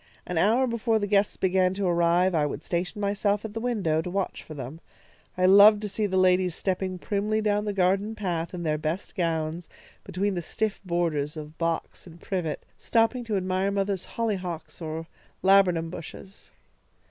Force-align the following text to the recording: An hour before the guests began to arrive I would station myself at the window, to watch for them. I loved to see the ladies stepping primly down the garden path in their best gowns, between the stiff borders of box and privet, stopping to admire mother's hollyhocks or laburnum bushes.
An 0.25 0.39
hour 0.39 0.65
before 0.65 0.97
the 0.97 1.05
guests 1.05 1.37
began 1.37 1.75
to 1.75 1.85
arrive 1.85 2.33
I 2.33 2.47
would 2.47 2.63
station 2.63 2.99
myself 2.99 3.45
at 3.45 3.53
the 3.53 3.59
window, 3.59 4.01
to 4.01 4.09
watch 4.09 4.41
for 4.41 4.55
them. 4.55 4.81
I 5.37 5.45
loved 5.45 5.79
to 5.83 5.87
see 5.87 6.07
the 6.07 6.17
ladies 6.17 6.55
stepping 6.55 6.97
primly 6.97 7.39
down 7.39 7.65
the 7.65 7.71
garden 7.71 8.15
path 8.15 8.51
in 8.51 8.63
their 8.63 8.79
best 8.79 9.13
gowns, 9.13 9.69
between 10.03 10.33
the 10.33 10.41
stiff 10.41 10.81
borders 10.83 11.37
of 11.37 11.55
box 11.59 12.07
and 12.07 12.19
privet, 12.19 12.65
stopping 12.79 13.23
to 13.25 13.37
admire 13.37 13.69
mother's 13.69 14.05
hollyhocks 14.17 14.81
or 14.81 15.05
laburnum 15.43 15.91
bushes. 15.91 16.49